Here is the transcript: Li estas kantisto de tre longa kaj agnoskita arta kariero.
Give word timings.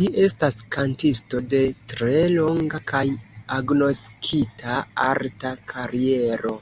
Li 0.00 0.08
estas 0.22 0.56
kantisto 0.74 1.40
de 1.54 1.60
tre 1.92 2.18
longa 2.34 2.80
kaj 2.92 3.02
agnoskita 3.60 4.76
arta 5.08 5.56
kariero. 5.74 6.54